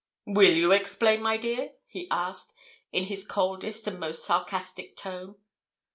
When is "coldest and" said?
3.23-3.99